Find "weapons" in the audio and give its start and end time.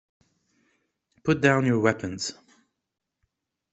1.79-2.33